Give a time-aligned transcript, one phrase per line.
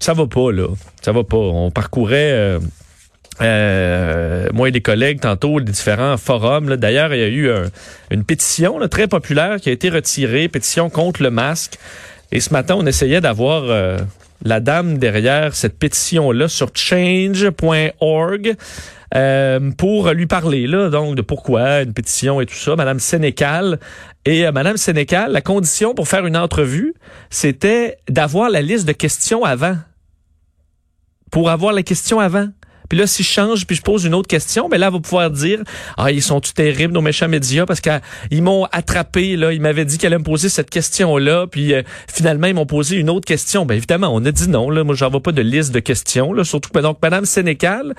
[0.00, 0.66] ça va pas, là.
[1.02, 1.36] Ça va pas.
[1.36, 2.32] On parcourait...
[2.32, 2.58] Euh,
[3.42, 6.76] euh, moi et des collègues tantôt des différents forums.
[6.76, 7.50] D'ailleurs, il y a eu
[8.10, 11.78] une pétition très populaire qui a été retirée, pétition contre le masque.
[12.32, 13.98] Et ce matin, on essayait d'avoir euh,
[14.44, 18.56] la dame derrière cette pétition-là sur change.org.
[19.76, 23.80] Pour lui parler là donc de pourquoi une pétition et tout ça madame Sénécal
[24.24, 26.94] et madame Sénécal la condition pour faire une entrevue
[27.28, 29.74] c'était d'avoir la liste de questions avant
[31.30, 32.48] pour avoir la question avant
[32.90, 34.98] puis là, si je change, puis je pose une autre question, ben là, elle va
[34.98, 35.60] pouvoir dire,
[35.96, 39.84] ah, ils sont tout terribles, nos méchants médias, parce qu'ils m'ont attrapé, là, ils m'avaient
[39.84, 43.26] dit qu'elle allait me poser cette question-là, puis euh, finalement, ils m'ont posé une autre
[43.26, 43.64] question.
[43.64, 46.32] Ben évidemment, on a dit non, là, moi, j'en vois pas de liste de questions,
[46.32, 47.94] là, surtout que, donc, Madame Sénécal,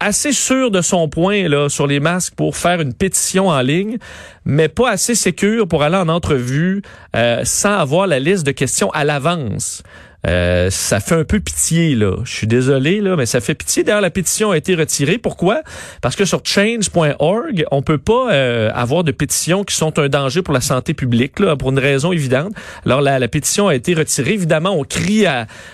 [0.00, 3.98] assez sûre de son point, là, sur les masques pour faire une pétition en ligne,
[4.44, 6.82] mais pas assez sécure pour aller en entrevue
[7.14, 9.84] euh, sans avoir la liste de questions à l'avance.
[10.26, 12.16] Euh, ça fait un peu pitié, là.
[12.24, 13.82] Je suis désolé, là, mais ça fait pitié.
[13.82, 15.18] D'ailleurs, la pétition a été retirée.
[15.18, 15.62] Pourquoi?
[16.00, 20.42] Parce que sur change.org, on peut pas euh, avoir de pétitions qui sont un danger
[20.42, 22.52] pour la santé publique, là, pour une raison évidente.
[22.86, 24.34] Alors, la, la pétition a été retirée.
[24.34, 25.24] Évidemment, on crie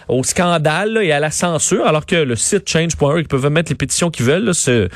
[0.08, 3.76] au scandale et à la censure, alors que le site change.org, ils peuvent mettre les
[3.76, 4.52] pétitions qu'ils veulent.
[4.54, 4.88] C'est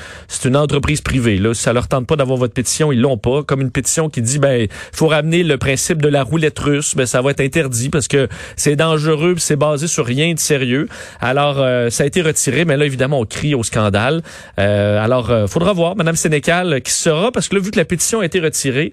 [0.45, 1.39] une entreprise privée.
[1.39, 1.55] Là.
[1.55, 3.43] Si ça leur tente pas d'avoir votre pétition, ils l'ont pas.
[3.43, 7.07] Comme une pétition qui dit, ben, faut ramener le principe de la roulette russe, ben,
[7.07, 10.89] ça va être interdit parce que c'est dangereux c'est basé sur rien de sérieux.
[11.21, 14.23] Alors, euh, ça a été retiré, mais là, évidemment, on crie au scandale.
[14.59, 17.85] Euh, alors, euh, faudra voir, Madame Sénécal, qui sera, parce que là, vu que la
[17.85, 18.93] pétition a été retirée,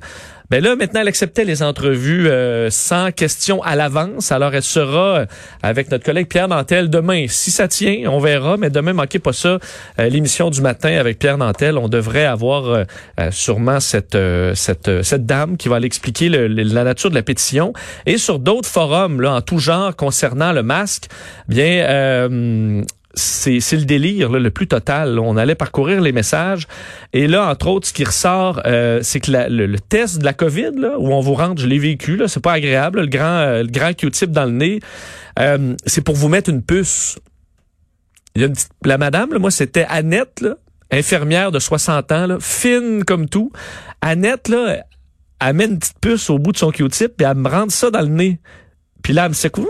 [0.49, 4.31] ben là, maintenant, elle acceptait les entrevues euh, sans question à l'avance.
[4.31, 5.25] Alors, elle sera
[5.61, 7.25] avec notre collègue Pierre Nantel demain.
[7.27, 8.57] Si ça tient, on verra.
[8.57, 9.59] Mais demain, manquez pas ça.
[9.97, 12.85] L'émission du matin avec Pierre Nantel, on devrait avoir
[13.31, 14.17] sûrement cette,
[14.55, 17.73] cette, cette dame qui va aller expliquer la nature de la pétition.
[18.05, 21.07] Et sur d'autres forums, là, en tout genre, concernant le masque,
[21.47, 22.83] bien...
[23.17, 25.19] Euh, c'est le délire le plus total.
[25.19, 26.67] On allait parcourir les messages
[27.13, 30.71] et là, entre autres, ce qui ressort, euh, c'est que le, test de la COVID,
[30.77, 33.63] là, où on vous rentre, je l'ai vécu, là, c'est pas agréable, le grand, euh,
[33.63, 34.79] le grand Q-tip dans le nez,
[35.39, 37.17] euh, c'est pour vous mettre une puce.
[38.35, 40.45] Il y a une petite, la madame, moi, c'était Annette,
[40.91, 43.51] infirmière de 60 ans, fine comme tout.
[44.01, 44.83] Annette, là,
[45.41, 47.89] elle met une petite puce au bout de son Q-tip et elle me rentre ça
[47.89, 48.39] dans le nez.
[49.01, 49.67] Puis là, elle me secoue.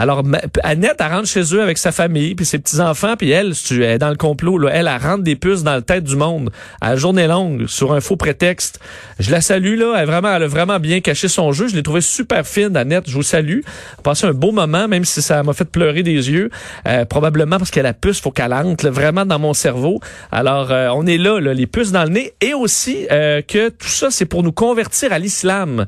[0.00, 0.22] Alors,
[0.62, 3.98] Annette, elle rentre chez eux avec sa famille, puis ses petits-enfants, puis elle, tu es
[3.98, 6.50] dans le complot, là, elle, elle rentre des puces dans la tête du monde
[6.80, 8.78] à journée longue, sur un faux prétexte.
[9.18, 9.96] Je la salue, là.
[9.98, 11.66] Elle, vraiment, elle a vraiment bien caché son jeu.
[11.66, 13.10] Je l'ai trouvé super fine, Annette.
[13.10, 13.62] Je vous salue.
[14.04, 16.50] Passé un beau moment, même si ça m'a fait pleurer des yeux.
[16.86, 19.98] Euh, probablement parce qu'elle a la puce, faut qu'elle entre vraiment dans mon cerveau.
[20.30, 22.34] Alors, euh, on est là, là, les puces dans le nez.
[22.40, 25.86] Et aussi euh, que tout ça, c'est pour nous convertir à l'islam.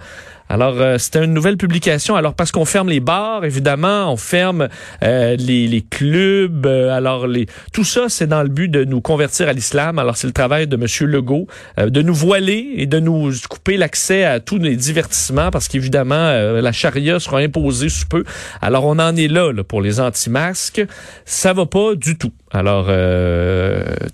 [0.50, 2.16] Alors, euh, c'était une nouvelle publication.
[2.16, 4.68] Alors, parce qu'on ferme les bars, évidemment, on ferme
[5.04, 6.66] euh, les, clubs.
[6.66, 10.00] Euh, alors, les, tout ça, c'est dans le but de nous convertir à l'islam.
[10.00, 11.46] Alors, c'est le travail de Monsieur Legault
[11.78, 16.72] de nous voiler et de nous couper l'accès à tous les divertissements parce qu'évidemment, la
[16.72, 18.24] charia sera imposée sous peu.
[18.60, 20.84] Alors, on en est là, là pour les anti-masques.
[21.24, 22.32] Ça va pas du tout.
[22.52, 22.86] Alors,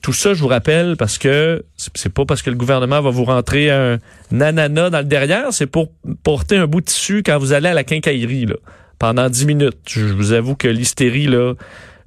[0.02, 3.24] tout ça, je vous rappelle, parce que c'est pas parce que le gouvernement va vous
[3.24, 3.98] rentrer un
[4.30, 5.90] nanana dans le derrière, c'est pour
[6.22, 8.56] porter un bout de tissu quand vous allez à la quincaillerie, là,
[8.98, 9.78] pendant dix minutes.
[9.88, 11.54] Je vous avoue que l'hystérie, là,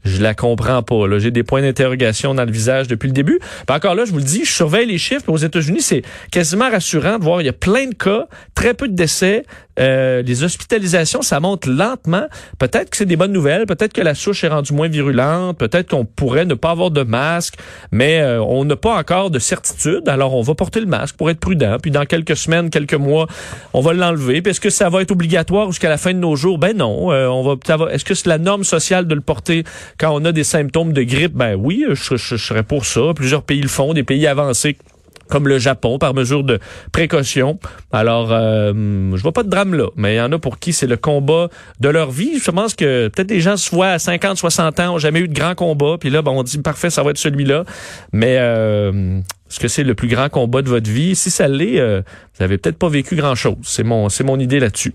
[0.06, 1.08] je la comprends pas.
[1.08, 3.40] Là, j'ai des points d'interrogation dans le visage depuis le début.
[3.40, 5.28] Puis encore là, je vous le dis, je surveille les chiffres.
[5.28, 8.88] Aux États-Unis, c'est quasiment rassurant de voir il y a plein de cas, très peu
[8.88, 9.44] de décès.
[9.80, 12.26] Euh, les hospitalisations, ça monte lentement.
[12.58, 13.66] Peut-être que c'est des bonnes nouvelles.
[13.66, 15.58] Peut-être que la souche est rendue moins virulente.
[15.58, 17.56] Peut-être qu'on pourrait ne pas avoir de masque,
[17.92, 20.08] mais euh, on n'a pas encore de certitude.
[20.08, 21.78] Alors, on va porter le masque pour être prudent.
[21.82, 23.28] Puis dans quelques semaines, quelques mois,
[23.74, 24.42] on va l'enlever.
[24.42, 26.58] Puis est-ce que ça va être obligatoire jusqu'à la fin de nos jours?
[26.58, 27.12] Ben non.
[27.12, 27.56] Euh, on va.
[27.92, 29.64] Est-ce que c'est la norme sociale de le porter
[29.98, 31.34] quand on a des symptômes de grippe?
[31.34, 33.14] Ben oui, je, je serais pour ça.
[33.16, 34.78] Plusieurs pays le font, des pays avancés
[35.30, 36.60] comme le Japon, par mesure de
[36.92, 37.60] précaution.
[37.92, 38.74] Alors, euh,
[39.16, 40.98] je vois pas de drame là, mais il y en a pour qui c'est le
[40.98, 42.40] combat de leur vie.
[42.44, 45.28] Je pense que peut-être des gens se voient à 50, 60 ans, ont jamais eu
[45.28, 47.64] de grand combat, puis là, ben, on dit parfait, ça va être celui-là.
[48.12, 51.16] Mais euh, est-ce que c'est le plus grand combat de votre vie?
[51.16, 52.02] Si ça l'est, euh,
[52.38, 53.58] vous avez peut-être pas vécu grand-chose.
[53.64, 54.94] C'est mon, c'est mon idée là-dessus.